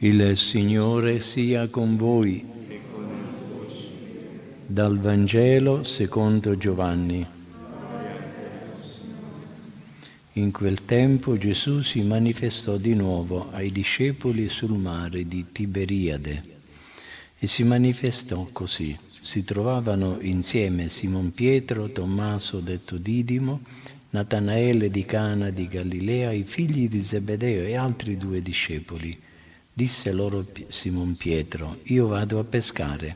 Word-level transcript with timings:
Il 0.00 0.36
Signore 0.36 1.20
sia 1.20 1.68
con 1.68 1.96
voi. 1.96 2.44
Dal 4.66 4.98
Vangelo 4.98 5.84
secondo 5.84 6.58
Giovanni. 6.58 7.26
In 10.34 10.50
quel 10.50 10.84
tempo 10.84 11.38
Gesù 11.38 11.80
si 11.80 12.02
manifestò 12.02 12.76
di 12.76 12.92
nuovo 12.92 13.48
ai 13.52 13.72
discepoli 13.72 14.50
sul 14.50 14.76
mare 14.76 15.26
di 15.26 15.46
Tiberiade 15.50 16.42
e 17.38 17.46
si 17.46 17.64
manifestò 17.64 18.46
così. 18.52 18.94
Si 19.08 19.44
trovavano 19.44 20.18
insieme 20.20 20.88
Simon 20.88 21.32
Pietro, 21.32 21.90
Tommaso 21.90 22.60
detto 22.60 22.98
Didimo, 22.98 23.62
Natanaele 24.10 24.90
di 24.90 25.04
Cana 25.04 25.48
di 25.48 25.66
Galilea, 25.66 26.32
i 26.32 26.42
figli 26.42 26.86
di 26.86 27.00
Zebedeo 27.00 27.64
e 27.64 27.76
altri 27.76 28.18
due 28.18 28.42
discepoli. 28.42 29.24
Disse 29.78 30.10
loro 30.10 30.42
Simon 30.68 31.14
Pietro, 31.16 31.80
io 31.88 32.06
vado 32.06 32.38
a 32.38 32.44
pescare. 32.44 33.14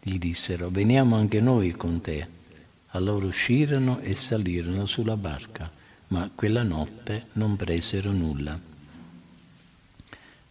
Gli 0.00 0.16
dissero, 0.16 0.70
veniamo 0.70 1.14
anche 1.14 1.42
noi 1.42 1.72
con 1.72 2.00
te. 2.00 2.26
Allora 2.92 3.26
uscirono 3.26 3.98
e 3.98 4.14
salirono 4.14 4.86
sulla 4.86 5.18
barca, 5.18 5.70
ma 6.08 6.30
quella 6.34 6.62
notte 6.62 7.26
non 7.32 7.56
presero 7.56 8.12
nulla. 8.12 8.58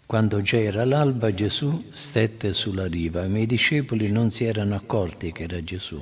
Quando 0.05 0.41
già 0.43 0.57
era 0.57 0.85
l'alba 0.85 1.33
Gesù 1.33 1.85
stette 1.89 2.53
sulla 2.53 2.85
riva, 2.85 3.25
i 3.25 3.47
discepoli 3.47 4.11
non 4.11 4.29
si 4.29 4.43
erano 4.43 4.75
accorti 4.75 5.31
che 5.31 5.45
era 5.45 5.63
Gesù. 5.63 5.99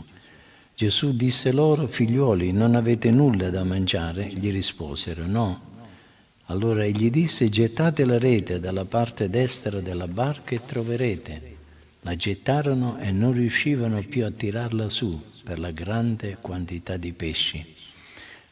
Gesù 0.75 1.15
disse 1.15 1.53
loro, 1.53 1.87
figliuoli, 1.87 2.51
non 2.51 2.75
avete 2.75 3.11
nulla 3.11 3.49
da 3.49 3.63
mangiare? 3.63 4.27
Gli 4.27 4.51
risposero, 4.51 5.25
no. 5.25 5.69
Allora 6.51 6.83
egli 6.83 7.09
disse, 7.09 7.47
gettate 7.47 8.03
la 8.03 8.19
rete 8.19 8.59
dalla 8.59 8.83
parte 8.83 9.29
destra 9.29 9.79
della 9.79 10.09
barca 10.09 10.53
e 10.53 10.59
troverete. 10.65 11.55
La 12.01 12.17
gettarono 12.17 12.99
e 12.99 13.09
non 13.09 13.31
riuscivano 13.31 14.03
più 14.03 14.25
a 14.25 14.31
tirarla 14.31 14.89
su 14.89 15.17
per 15.45 15.59
la 15.59 15.71
grande 15.71 16.37
quantità 16.41 16.97
di 16.97 17.13
pesci. 17.13 17.65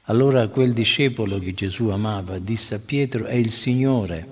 Allora 0.03 0.47
quel 0.47 0.71
discepolo 0.71 1.39
che 1.39 1.53
Gesù 1.53 1.89
amava 1.89 2.39
disse 2.39 2.75
a 2.75 2.79
Pietro, 2.79 3.25
è 3.25 3.35
il 3.35 3.51
Signore. 3.51 4.25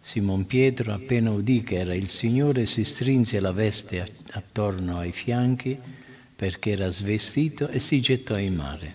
Simon 0.00 0.44
Pietro, 0.46 0.92
appena 0.92 1.30
udì 1.30 1.62
che 1.62 1.76
era 1.76 1.94
il 1.94 2.08
Signore, 2.08 2.66
si 2.66 2.82
strinse 2.82 3.38
la 3.38 3.52
veste 3.52 4.04
attorno 4.32 4.98
ai 4.98 5.12
fianchi 5.12 5.78
perché 6.34 6.72
era 6.72 6.90
svestito 6.90 7.68
e 7.68 7.78
si 7.78 8.00
gettò 8.00 8.36
in 8.36 8.56
mare. 8.56 8.94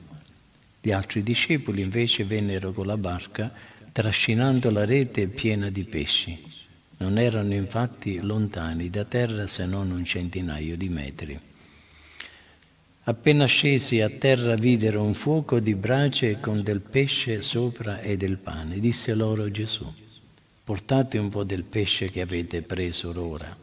Gli 0.82 0.92
altri 0.92 1.24
discepoli 1.24 1.82
invece 1.82 2.26
vennero 2.26 2.74
con 2.74 2.86
la 2.86 2.98
barca 2.98 3.74
trascinando 3.96 4.72
la 4.72 4.84
rete 4.84 5.28
piena 5.28 5.70
di 5.70 5.86
pesci. 5.86 6.44
Non 6.98 7.18
erano 7.18 7.54
infatti 7.54 8.20
lontani 8.20 8.90
da 8.90 9.06
terra 9.06 9.48
se 9.48 9.66
non 9.66 9.90
un 9.90 10.04
centinaio 10.04 10.76
di 10.76 10.90
metri. 10.90 11.40
Appena 13.04 13.46
scesi 13.46 14.02
a 14.02 14.10
terra 14.10 14.56
videro 14.56 15.02
un 15.02 15.14
fuoco 15.14 15.62
di 15.62 15.76
brace 15.76 16.42
con 16.42 16.62
del 16.62 16.82
pesce 16.82 17.42
sopra 17.42 18.02
e 18.02 18.18
del 18.18 18.36
pane. 18.36 18.80
Disse 18.80 19.14
loro 19.14 19.50
Gesù, 19.50 19.90
portate 20.66 21.18
un 21.18 21.30
po' 21.30 21.46
del 21.46 21.64
pesce 21.64 22.10
che 22.10 22.20
avete 22.20 22.64
preso 22.64 23.14
ora. 23.18 23.56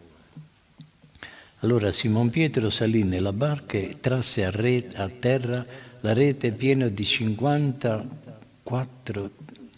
Allora 1.58 1.92
Simon 1.92 2.30
Pietro 2.30 2.70
salì 2.70 3.02
nella 3.02 3.34
barca 3.34 3.76
e 3.76 3.98
trasse 4.00 4.46
a, 4.46 4.50
rete, 4.50 4.96
a 4.96 5.10
terra 5.10 5.62
la 6.00 6.14
rete 6.14 6.52
piena 6.52 6.88
di 6.88 7.04
54, 7.04 9.30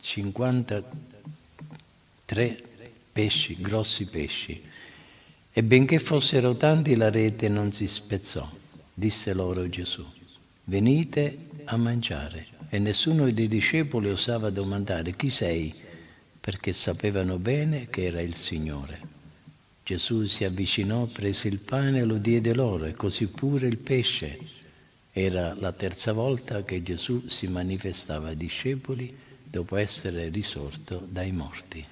53 0.05 2.62
pesci, 3.10 3.56
grossi 3.58 4.05
pesci. 4.05 4.62
E 5.50 5.62
benché 5.62 5.98
fossero 5.98 6.56
tanti 6.56 6.94
la 6.94 7.08
rete 7.08 7.48
non 7.48 7.72
si 7.72 7.88
spezzò. 7.88 8.46
Disse 8.92 9.33
loro 9.33 9.66
Gesù, 9.66 10.05
venite 10.64 11.39
a 11.64 11.78
mangiare. 11.78 12.48
E 12.68 12.78
nessuno 12.78 13.30
dei 13.30 13.48
discepoli 13.48 14.11
osava 14.11 14.51
domandare 14.51 15.17
chi 15.17 15.30
sei, 15.30 15.73
perché 16.39 16.74
sapevano 16.74 17.39
bene 17.39 17.89
che 17.89 18.05
era 18.05 18.20
il 18.20 18.34
Signore. 18.34 19.01
Gesù 19.83 20.27
si 20.27 20.45
avvicinò, 20.45 21.07
prese 21.07 21.48
il 21.48 21.61
pane 21.61 22.01
e 22.01 22.05
lo 22.05 22.18
diede 22.18 22.52
loro 22.52 22.84
e 22.84 22.92
così 22.92 23.28
pure 23.28 23.68
il 23.68 23.78
pesce. 23.78 24.39
Era 25.12 25.55
la 25.55 25.73
terza 25.73 26.12
volta 26.12 26.62
che 26.62 26.83
Gesù 26.83 27.27
si 27.28 27.46
manifestava 27.46 28.28
ai 28.28 28.36
discepoli 28.36 29.23
dopo 29.54 29.76
essere 29.76 30.30
risorto 30.30 31.06
dai 31.08 31.30
morti. 31.30 31.86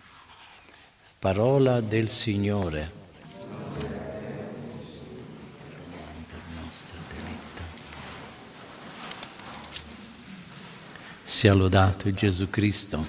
Parola 1.20 1.80
del 1.80 2.08
Signore. 2.08 3.00
Sia 11.22 11.52
lodato 11.52 12.10
Gesù 12.10 12.50
Cristo. 12.50 13.06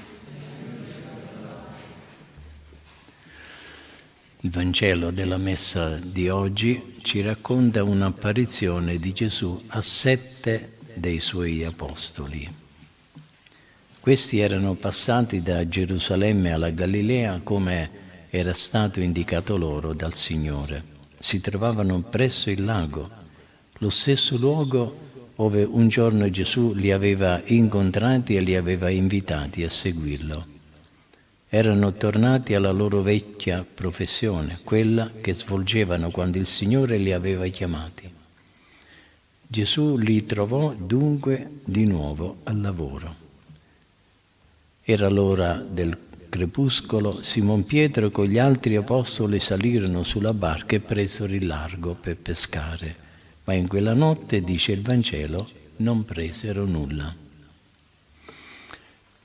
Il 4.42 4.52
Vangelo 4.52 5.10
della 5.10 5.38
messa 5.38 5.96
di 5.98 6.30
oggi 6.30 7.00
ci 7.02 7.22
racconta 7.22 7.84
un'apparizione 7.84 8.98
di 8.98 9.14
Gesù 9.14 9.64
a 9.70 9.82
sette 9.82 10.78
dei 10.94 11.20
suoi 11.20 11.64
apostoli. 11.64 12.63
Questi 14.04 14.40
erano 14.40 14.74
passati 14.76 15.42
da 15.42 15.66
Gerusalemme 15.66 16.52
alla 16.52 16.72
Galilea 16.72 17.40
come 17.42 17.90
era 18.30 18.52
stato 18.52 19.00
indicato 19.00 19.56
loro 19.56 19.94
dal 19.94 20.14
Signore. 20.14 20.84
Si 21.18 21.40
trovavano 21.40 22.02
presso 22.02 22.50
il 22.50 22.66
lago, 22.66 23.10
lo 23.78 23.90
stesso 23.90 24.36
luogo 24.36 25.32
dove 25.38 25.64
un 25.64 25.88
giorno 25.88 26.30
Gesù 26.30 26.74
li 26.74 26.92
aveva 26.92 27.42
incontrati 27.46 28.36
e 28.36 28.42
li 28.42 28.58
aveva 28.58 28.90
invitati 28.90 29.64
a 29.64 29.70
seguirlo 29.70 30.52
erano 31.48 31.94
tornati 31.94 32.56
alla 32.56 32.72
loro 32.72 33.04
vecchia 33.04 33.64
professione, 33.64 34.58
quella 34.64 35.12
che 35.22 35.36
svolgevano 35.36 36.10
quando 36.10 36.40
il 36.40 36.48
Signore 36.48 36.98
li 36.98 37.14
aveva 37.14 37.46
chiamati. 37.46 38.12
Gesù 39.46 39.96
li 39.98 40.26
trovò 40.26 40.74
dunque 40.74 41.60
di 41.64 41.86
nuovo 41.86 42.38
al 42.46 42.60
lavoro. 42.60 43.23
Era 44.86 45.08
l'ora 45.08 45.66
del 45.66 45.98
crepuscolo, 46.28 47.22
Simon 47.22 47.64
Pietro 47.64 48.12
con 48.12 48.26
gli 48.26 48.38
altri 48.38 48.76
apostoli 48.76 49.40
salirono 49.40 50.04
sulla 50.04 50.34
barca 50.34 50.76
e 50.76 50.82
presero 50.82 51.34
il 51.34 51.48
largo 51.48 51.94
per 51.94 52.18
pescare, 52.18 52.94
ma 53.46 53.54
in 53.54 53.70
quella 53.70 53.94
notte, 53.94 54.42
dice 54.42 54.74
il 54.74 54.82
Vangelo, 54.82 55.50
non 55.78 56.04
presero 56.04 56.66
nulla. 56.66 57.16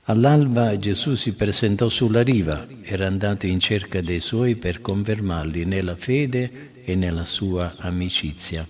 All'alba 0.03 0.77
Gesù 0.77 1.15
si 1.15 1.33
presentò 1.33 1.89
sulla 1.89 2.23
riva, 2.23 2.65
era 2.81 3.07
andato 3.07 3.45
in 3.45 3.59
cerca 3.59 3.99
dei 3.99 4.21
suoi 4.21 4.55
per 4.55 4.79
confermarli 4.79 5.65
nella 5.65 5.97
fede 5.97 6.71
e 6.85 6.95
nella 6.95 7.25
sua 7.25 7.75
amicizia 7.79 8.65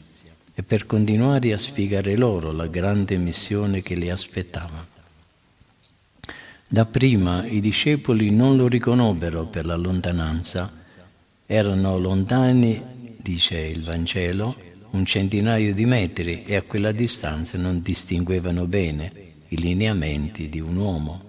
e 0.56 0.64
per 0.64 0.88
continuare 0.88 1.54
a 1.54 1.60
spiegare 1.60 2.16
loro 2.16 2.52
la 2.52 2.66
grande 2.66 3.16
missione 3.18 3.84
che 3.84 3.94
li 3.94 4.10
aspettava. 4.10 4.89
Dapprima 6.72 7.48
i 7.48 7.62
discepoli 7.62 8.30
non 8.30 8.56
lo 8.56 8.68
riconobbero 8.68 9.46
per 9.46 9.66
la 9.66 9.76
lontananza, 9.76 10.72
erano 11.48 11.98
lontani, 11.98 13.16
dice 13.18 13.58
il 13.58 13.82
Vangelo, 13.82 14.56
un 14.92 15.04
centinaio 15.04 15.74
di 15.74 15.88
metri 15.88 16.44
e 16.44 16.56
a 16.56 16.62
quella 16.62 16.92
distanza 16.92 17.58
non 17.58 17.82
distinguevano 17.82 18.68
bene 18.68 19.12
i 19.48 19.58
lineamenti 19.58 20.48
di 20.48 20.60
un 20.60 20.76
uomo. 20.76 21.24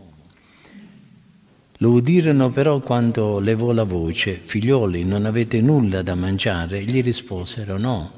Lo 1.79 1.91
udirono 1.93 2.51
però 2.51 2.81
quando 2.81 3.39
levò 3.39 3.73
la 3.73 3.85
voce, 3.85 4.35
figlioli, 4.35 5.05
non 5.05 5.25
avete 5.25 5.63
nulla 5.63 6.03
da 6.03 6.15
mangiare? 6.15 6.85
Gli 6.85 7.03
risposero 7.03 7.79
no. 7.79 8.13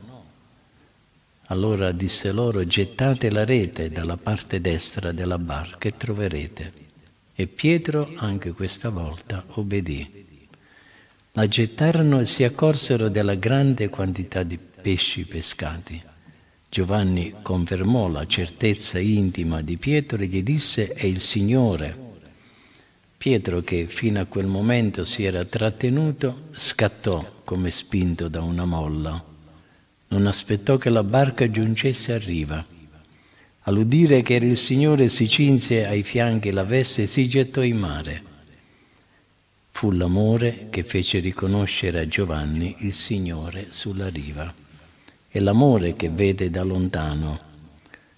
Allora 1.46 1.92
disse 1.92 2.32
loro, 2.32 2.66
gettate 2.66 3.30
la 3.30 3.44
rete 3.44 3.90
dalla 3.90 4.16
parte 4.16 4.60
destra 4.60 5.12
della 5.12 5.38
barca 5.38 5.86
e 5.86 5.96
troverete. 5.96 6.90
E 7.34 7.46
Pietro 7.46 8.12
anche 8.16 8.52
questa 8.52 8.90
volta 8.90 9.44
obbedì. 9.48 10.26
La 11.32 11.48
gettarono 11.48 12.20
e 12.20 12.26
si 12.26 12.44
accorsero 12.44 13.08
della 13.08 13.36
grande 13.36 13.88
quantità 13.88 14.42
di 14.42 14.58
pesci 14.58 15.24
pescati. 15.24 16.02
Giovanni 16.68 17.34
confermò 17.42 18.08
la 18.08 18.26
certezza 18.26 18.98
intima 18.98 19.62
di 19.62 19.78
Pietro 19.78 20.22
e 20.22 20.26
gli 20.26 20.42
disse, 20.42 20.88
è 20.92 21.06
il 21.06 21.20
Signore. 21.20 21.96
Pietro, 23.16 23.60
che 23.60 23.86
fino 23.86 24.20
a 24.20 24.24
quel 24.26 24.46
momento 24.46 25.04
si 25.04 25.24
era 25.24 25.44
trattenuto, 25.44 26.48
scattò 26.52 27.40
come 27.44 27.70
spinto 27.70 28.28
da 28.28 28.42
una 28.42 28.64
molla. 28.64 29.24
Non 30.08 30.26
aspettò 30.26 30.76
che 30.76 30.90
la 30.90 31.02
barca 31.04 31.50
giungesse 31.50 32.12
a 32.12 32.18
riva. 32.18 32.66
All'udire 33.64 34.22
che 34.22 34.34
il 34.34 34.56
Signore 34.56 35.08
si 35.08 35.28
cinse 35.28 35.86
ai 35.86 36.02
fianchi 36.02 36.50
la 36.50 36.64
veste 36.64 37.06
si 37.06 37.28
gettò 37.28 37.62
in 37.62 37.76
mare. 37.76 38.22
Fu 39.70 39.92
l'amore 39.92 40.66
che 40.68 40.82
fece 40.82 41.20
riconoscere 41.20 42.00
a 42.00 42.08
Giovanni 42.08 42.74
il 42.80 42.92
Signore 42.92 43.68
sulla 43.70 44.08
riva. 44.08 44.52
È 45.28 45.38
l'amore 45.38 45.94
che 45.94 46.08
vede 46.08 46.50
da 46.50 46.64
lontano. 46.64 47.50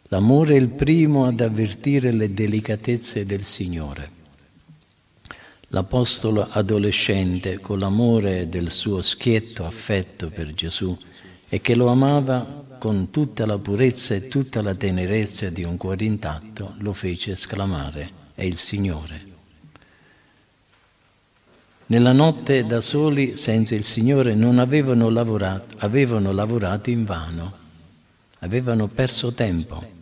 L'amore 0.09 0.55
è 0.55 0.59
il 0.59 0.69
primo 0.69 1.27
ad 1.27 1.41
avvertire 1.41 2.11
le 2.11 2.33
delicatezze 2.33 3.27
del 3.27 3.45
Signore. 3.45 4.11
L'Apostolo 5.69 6.47
adolescente, 6.49 7.61
con 7.61 7.81
l'amore 7.81 8.49
del 8.49 8.71
suo 8.71 9.03
schietto 9.03 9.67
affetto 9.67 10.31
per 10.31 10.55
Gesù, 10.55 10.97
e 11.49 11.61
che 11.61 11.75
lo 11.75 11.89
amava 11.89 12.64
con 12.79 13.11
tutta 13.11 13.47
la 13.47 13.59
purezza 13.59 14.15
e 14.15 14.29
tutta 14.29 14.63
la 14.63 14.75
tenerezza 14.75 15.51
di 15.51 15.63
un 15.63 15.77
cuore 15.77 16.05
intatto, 16.05 16.75
lo 16.79 16.93
fece 16.93 17.33
esclamare, 17.33 18.11
è 18.35 18.43
il 18.43 18.57
Signore. 18.57 19.33
Nella 21.87 22.13
notte 22.13 22.65
da 22.65 22.81
soli, 22.81 23.37
senza 23.37 23.75
il 23.75 23.85
Signore, 23.85 24.35
non 24.35 24.59
avevano 24.59 25.11
lavorato, 25.11 25.77
avevano 25.79 26.33
lavorato 26.33 26.89
in 26.91 27.05
vano, 27.05 27.53
avevano 28.39 28.89
perso 28.89 29.33
tempo. 29.33 29.93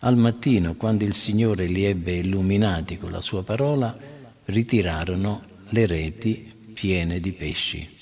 Al 0.00 0.16
mattino, 0.16 0.74
quando 0.74 1.04
il 1.04 1.14
Signore 1.14 1.66
li 1.66 1.84
ebbe 1.84 2.12
illuminati 2.12 2.98
con 2.98 3.10
la 3.10 3.20
sua 3.20 3.42
parola, 3.42 3.96
ritirarono 4.44 5.42
le 5.70 5.86
reti 5.86 6.52
piene 6.74 7.20
di 7.20 7.32
pesci. 7.32 7.98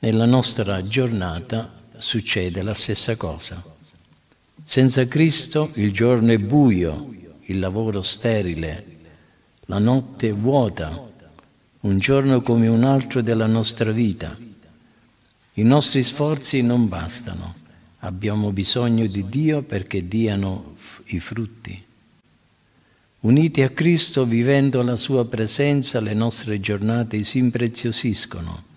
Nella 0.00 0.26
nostra 0.26 0.82
giornata 0.82 1.82
succede 1.96 2.62
la 2.62 2.74
stessa 2.74 3.16
cosa. 3.16 3.62
Senza 4.62 5.06
Cristo 5.06 5.70
il 5.74 5.92
giorno 5.92 6.32
è 6.32 6.38
buio, 6.38 7.14
il 7.42 7.58
lavoro 7.58 8.02
sterile, 8.02 8.86
la 9.66 9.78
notte 9.78 10.32
vuota, 10.32 11.10
un 11.80 11.98
giorno 11.98 12.40
come 12.40 12.66
un 12.68 12.84
altro 12.84 13.20
della 13.20 13.46
nostra 13.46 13.90
vita. 13.92 14.36
I 15.56 15.62
nostri 15.62 16.02
sforzi 16.02 16.62
non 16.62 16.88
bastano, 16.88 17.54
abbiamo 17.98 18.50
bisogno 18.50 19.06
di 19.06 19.26
Dio 19.28 19.62
perché 19.62 20.08
diano 20.08 20.74
i 21.06 21.20
frutti. 21.20 21.82
Uniti 23.20 23.62
a 23.62 23.70
Cristo, 23.70 24.26
vivendo 24.26 24.82
la 24.82 24.96
Sua 24.96 25.24
presenza, 25.26 26.00
le 26.00 26.12
nostre 26.12 26.60
giornate 26.60 27.22
si 27.24 27.38
impreziosiscono. 27.38 28.72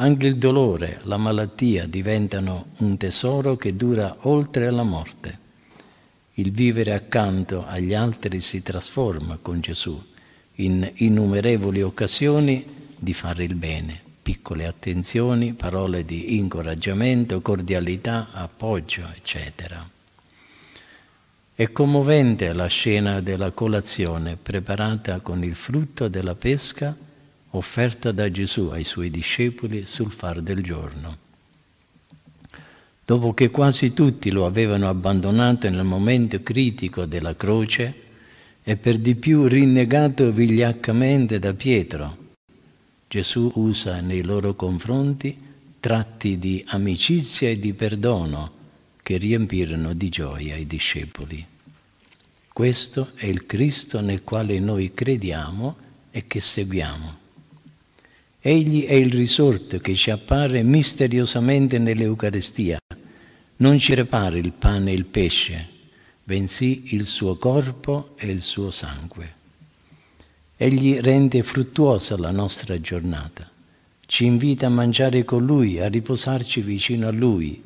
Anche 0.00 0.28
il 0.28 0.38
dolore, 0.38 1.00
la 1.02 1.18
malattia 1.18 1.84
diventano 1.84 2.68
un 2.78 2.96
tesoro 2.96 3.56
che 3.56 3.76
dura 3.76 4.16
oltre 4.20 4.70
la 4.70 4.82
morte. 4.82 5.38
Il 6.34 6.52
vivere 6.52 6.94
accanto 6.94 7.66
agli 7.66 7.92
altri 7.92 8.40
si 8.40 8.62
trasforma 8.62 9.36
con 9.42 9.60
Gesù 9.60 10.02
in 10.54 10.90
innumerevoli 10.94 11.82
occasioni 11.82 12.64
di 12.96 13.12
fare 13.12 13.44
il 13.44 13.54
bene, 13.56 14.00
piccole 14.22 14.66
attenzioni, 14.66 15.52
parole 15.52 16.06
di 16.06 16.34
incoraggiamento, 16.38 17.42
cordialità, 17.42 18.28
appoggio, 18.32 19.02
eccetera. 19.14 19.86
È 21.54 21.72
commovente 21.72 22.54
la 22.54 22.68
scena 22.68 23.20
della 23.20 23.50
colazione 23.50 24.38
preparata 24.40 25.20
con 25.20 25.44
il 25.44 25.54
frutto 25.54 26.08
della 26.08 26.34
pesca 26.34 26.96
offerta 27.50 28.12
da 28.12 28.30
Gesù 28.30 28.68
ai 28.72 28.84
suoi 28.84 29.10
discepoli 29.10 29.84
sul 29.86 30.12
far 30.12 30.40
del 30.40 30.62
giorno. 30.62 31.28
Dopo 33.04 33.34
che 33.34 33.50
quasi 33.50 33.92
tutti 33.92 34.30
lo 34.30 34.46
avevano 34.46 34.88
abbandonato 34.88 35.68
nel 35.68 35.84
momento 35.84 36.42
critico 36.42 37.06
della 37.06 37.34
croce 37.34 37.94
e 38.62 38.76
per 38.76 38.98
di 38.98 39.16
più 39.16 39.46
rinnegato 39.46 40.30
vigliaccamente 40.30 41.40
da 41.40 41.52
Pietro, 41.54 42.16
Gesù 43.08 43.50
usa 43.56 44.00
nei 44.00 44.22
loro 44.22 44.54
confronti 44.54 45.36
tratti 45.80 46.38
di 46.38 46.62
amicizia 46.68 47.48
e 47.48 47.58
di 47.58 47.72
perdono 47.72 48.52
che 49.02 49.16
riempirono 49.16 49.92
di 49.94 50.08
gioia 50.08 50.54
i 50.54 50.66
discepoli. 50.66 51.44
Questo 52.52 53.10
è 53.14 53.26
il 53.26 53.46
Cristo 53.46 54.00
nel 54.00 54.22
quale 54.22 54.60
noi 54.60 54.92
crediamo 54.94 55.76
e 56.12 56.26
che 56.28 56.38
seguiamo. 56.38 57.19
Egli 58.42 58.86
è 58.86 58.94
il 58.94 59.12
risorto 59.12 59.76
che 59.80 59.94
ci 59.94 60.10
appare 60.10 60.62
misteriosamente 60.62 61.78
nell'Eucarestia. 61.78 62.78
Non 63.56 63.76
ci 63.76 63.92
repara 63.92 64.38
il 64.38 64.52
pane 64.52 64.92
e 64.92 64.94
il 64.94 65.04
pesce, 65.04 65.68
bensì 66.24 66.94
il 66.94 67.04
suo 67.04 67.36
corpo 67.36 68.14
e 68.16 68.28
il 68.28 68.40
suo 68.40 68.70
sangue. 68.70 69.34
Egli 70.56 70.96
rende 71.00 71.42
fruttuosa 71.42 72.16
la 72.16 72.30
nostra 72.30 72.80
giornata, 72.80 73.46
ci 74.06 74.24
invita 74.24 74.66
a 74.66 74.70
mangiare 74.70 75.22
con 75.22 75.44
Lui, 75.44 75.78
a 75.78 75.88
riposarci 75.88 76.62
vicino 76.62 77.08
a 77.08 77.12
Lui. 77.12 77.62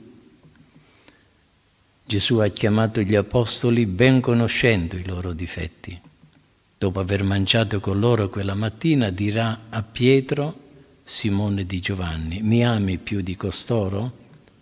Gesù 2.04 2.38
ha 2.38 2.48
chiamato 2.48 3.00
gli 3.00 3.14
apostoli 3.14 3.86
ben 3.86 4.20
conoscendo 4.20 4.96
i 4.96 5.04
loro 5.04 5.32
difetti. 5.34 5.96
Dopo 6.76 6.98
aver 6.98 7.22
mangiato 7.22 7.78
con 7.78 8.00
loro 8.00 8.28
quella 8.28 8.54
mattina 8.54 9.10
dirà 9.10 9.66
a 9.70 9.82
Pietro, 9.84 10.62
Simone 11.06 11.66
di 11.66 11.80
Giovanni, 11.80 12.40
mi 12.40 12.64
ami 12.64 12.96
più 12.96 13.20
di 13.20 13.36
costoro? 13.36 14.10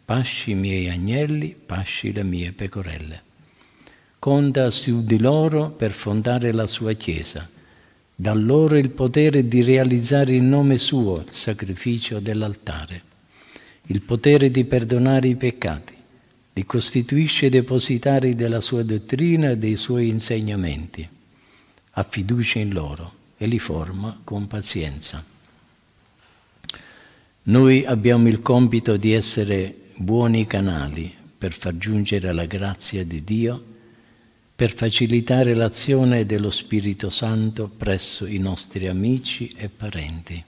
Pasci 0.04 0.50
i 0.50 0.54
miei 0.56 0.88
agnelli, 0.88 1.54
pasci 1.54 2.12
le 2.12 2.24
mie 2.24 2.50
pecorelle. 2.50 3.22
Conta 4.18 4.68
su 4.70 5.04
di 5.04 5.20
loro 5.20 5.70
per 5.70 5.92
fondare 5.92 6.50
la 6.50 6.66
sua 6.66 6.94
Chiesa. 6.94 7.48
Da 8.12 8.34
loro 8.34 8.76
il 8.76 8.90
potere 8.90 9.46
di 9.46 9.62
realizzare 9.62 10.34
in 10.34 10.48
nome 10.48 10.78
suo 10.78 11.20
il 11.20 11.30
sacrificio 11.30 12.18
dell'altare, 12.18 13.02
il 13.86 14.02
potere 14.02 14.50
di 14.50 14.64
perdonare 14.64 15.28
i 15.28 15.36
peccati, 15.36 15.94
li 16.54 16.66
costituisce 16.66 17.50
depositari 17.50 18.34
della 18.34 18.60
sua 18.60 18.82
dottrina 18.82 19.50
e 19.50 19.58
dei 19.58 19.76
suoi 19.76 20.08
insegnamenti. 20.08 21.08
Ha 21.92 22.02
fiducia 22.02 22.58
in 22.58 22.72
loro 22.72 23.12
e 23.36 23.46
li 23.46 23.60
forma 23.60 24.20
con 24.24 24.48
pazienza. 24.48 25.31
Noi 27.44 27.84
abbiamo 27.84 28.28
il 28.28 28.40
compito 28.40 28.96
di 28.96 29.12
essere 29.12 29.74
buoni 29.96 30.46
canali 30.46 31.12
per 31.36 31.52
far 31.52 31.76
giungere 31.76 32.32
la 32.32 32.44
grazia 32.44 33.04
di 33.04 33.24
Dio, 33.24 33.60
per 34.54 34.72
facilitare 34.72 35.54
l'azione 35.54 36.24
dello 36.24 36.52
Spirito 36.52 37.10
Santo 37.10 37.66
presso 37.68 38.26
i 38.26 38.38
nostri 38.38 38.86
amici 38.86 39.52
e 39.56 39.68
parenti. 39.68 40.40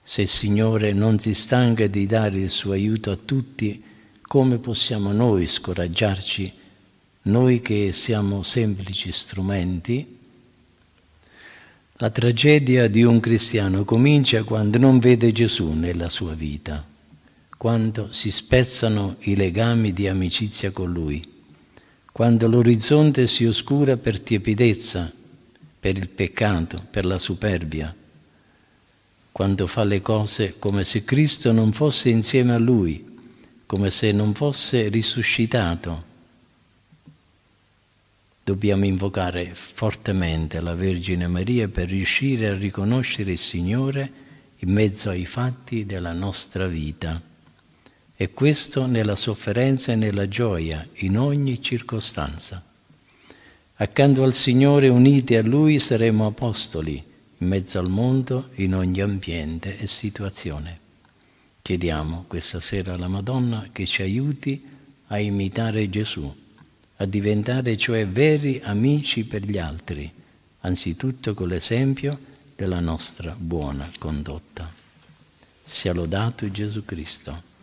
Se 0.00 0.22
il 0.22 0.28
Signore 0.28 0.94
non 0.94 1.18
si 1.18 1.34
stanca 1.34 1.86
di 1.88 2.06
dare 2.06 2.38
il 2.38 2.48
suo 2.48 2.72
aiuto 2.72 3.10
a 3.10 3.18
tutti, 3.22 3.82
come 4.22 4.56
possiamo 4.56 5.12
noi 5.12 5.46
scoraggiarci, 5.46 6.52
noi 7.24 7.60
che 7.60 7.92
siamo 7.92 8.42
semplici 8.42 9.12
strumenti? 9.12 10.16
La 11.98 12.10
tragedia 12.10 12.88
di 12.88 13.04
un 13.04 13.20
cristiano 13.20 13.86
comincia 13.86 14.44
quando 14.44 14.76
non 14.76 14.98
vede 14.98 15.32
Gesù 15.32 15.72
nella 15.72 16.10
sua 16.10 16.34
vita, 16.34 16.84
quando 17.56 18.08
si 18.12 18.30
spezzano 18.30 19.16
i 19.20 19.34
legami 19.34 19.94
di 19.94 20.06
amicizia 20.06 20.72
con 20.72 20.92
Lui, 20.92 21.26
quando 22.12 22.48
l'orizzonte 22.48 23.26
si 23.26 23.46
oscura 23.46 23.96
per 23.96 24.20
tiepidezza, 24.20 25.10
per 25.80 25.96
il 25.96 26.10
peccato, 26.10 26.84
per 26.90 27.06
la 27.06 27.18
superbia, 27.18 27.94
quando 29.32 29.66
fa 29.66 29.84
le 29.84 30.02
cose 30.02 30.56
come 30.58 30.84
se 30.84 31.02
Cristo 31.02 31.50
non 31.50 31.72
fosse 31.72 32.10
insieme 32.10 32.52
a 32.52 32.58
Lui, 32.58 33.02
come 33.64 33.90
se 33.90 34.12
non 34.12 34.34
fosse 34.34 34.88
risuscitato 34.88 36.14
dobbiamo 38.46 38.84
invocare 38.84 39.56
fortemente 39.56 40.60
la 40.60 40.76
Vergine 40.76 41.26
Maria 41.26 41.66
per 41.66 41.88
riuscire 41.88 42.46
a 42.46 42.54
riconoscere 42.54 43.32
il 43.32 43.38
Signore 43.38 44.12
in 44.58 44.70
mezzo 44.70 45.10
ai 45.10 45.26
fatti 45.26 45.84
della 45.84 46.12
nostra 46.12 46.68
vita. 46.68 47.20
E 48.14 48.30
questo 48.30 48.86
nella 48.86 49.16
sofferenza 49.16 49.90
e 49.90 49.96
nella 49.96 50.28
gioia, 50.28 50.86
in 50.98 51.18
ogni 51.18 51.60
circostanza. 51.60 52.64
Accanto 53.74 54.22
al 54.22 54.32
Signore, 54.32 54.86
uniti 54.90 55.34
a 55.34 55.42
Lui, 55.42 55.80
saremo 55.80 56.26
apostoli 56.26 57.02
in 57.38 57.48
mezzo 57.48 57.80
al 57.80 57.90
mondo, 57.90 58.50
in 58.54 58.76
ogni 58.76 59.00
ambiente 59.00 59.76
e 59.76 59.88
situazione. 59.88 60.78
Chiediamo 61.62 62.26
questa 62.28 62.60
sera 62.60 62.94
alla 62.94 63.08
Madonna 63.08 63.70
che 63.72 63.86
ci 63.86 64.02
aiuti 64.02 64.64
a 65.08 65.18
imitare 65.18 65.90
Gesù 65.90 66.44
a 66.96 67.04
diventare 67.04 67.76
cioè 67.76 68.06
veri 68.06 68.60
amici 68.62 69.24
per 69.24 69.44
gli 69.44 69.58
altri, 69.58 70.10
anzitutto 70.60 71.34
con 71.34 71.48
l'esempio 71.48 72.18
della 72.54 72.80
nostra 72.80 73.34
buona 73.38 73.90
condotta. 73.98 74.72
Sia 75.62 75.92
lodato 75.92 76.50
Gesù 76.50 76.84
Cristo. 76.84 77.54